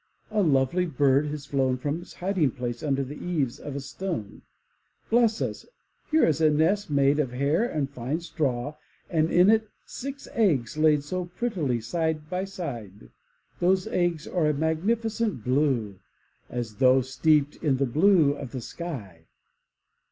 [0.31, 4.41] A lovely bird has flown from its hiding place under the eaves of a stone.
[5.11, 5.63] Bless us!
[6.09, 8.73] here is a nest made of hair and fine straw,
[9.11, 13.11] and in it six eggs laid so prettily side by side.
[13.59, 15.99] Those eggs are a magnificent blue,
[16.49, 19.25] as though steeped in the blue of the sky.